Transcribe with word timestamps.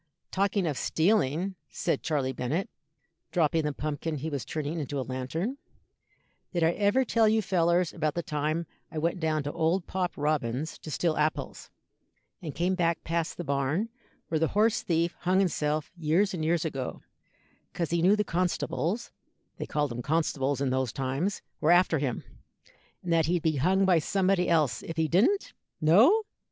"Talking 0.31 0.65
of 0.65 0.79
stealing," 0.79 1.53
said 1.69 2.01
Charley 2.01 2.33
Bennet, 2.33 2.67
dropping 3.31 3.61
the 3.65 3.71
pumpkin 3.71 4.15
he 4.15 4.31
was 4.31 4.43
turning 4.43 4.79
into 4.79 4.99
a 4.99 5.05
lantern, 5.07 5.59
"did 6.51 6.63
I 6.63 6.71
ever 6.71 7.05
tell 7.05 7.29
you 7.29 7.39
fellers 7.43 7.93
about 7.93 8.15
the 8.15 8.23
time 8.23 8.65
I 8.91 8.97
went 8.97 9.19
down 9.19 9.43
to 9.43 9.51
old 9.51 9.85
Pop 9.85 10.13
Robins's 10.17 10.79
to 10.79 10.89
steal 10.89 11.17
apples, 11.17 11.69
and 12.41 12.55
came 12.55 12.73
back 12.73 13.03
past 13.03 13.37
the 13.37 13.43
barn 13.43 13.89
where 14.29 14.39
the 14.39 14.47
horse 14.57 14.81
thief 14.81 15.15
hung 15.19 15.37
himself 15.37 15.91
years 15.95 16.33
and 16.33 16.43
years 16.43 16.65
ago, 16.65 17.03
'cause 17.71 17.91
he 17.91 18.01
knew 18.01 18.15
the 18.15 18.23
constables 18.23 19.11
they 19.57 19.67
called 19.67 19.91
'em 19.93 20.01
constables 20.01 20.61
in 20.61 20.71
those 20.71 20.91
times 20.91 21.43
were 21.59 21.69
after 21.69 21.99
him, 21.99 22.23
and 23.03 23.13
that 23.13 23.27
he'd 23.27 23.43
be 23.43 23.57
hung 23.57 23.85
by 23.85 23.99
somebody 23.99 24.49
else 24.49 24.81
if 24.81 24.97
he 24.97 25.07
didn't? 25.07 25.53
No? 25.79 26.23